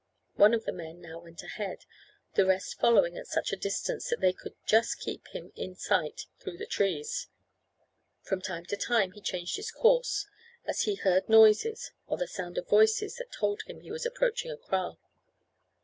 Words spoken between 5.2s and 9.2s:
him in sight through the trees. From time to time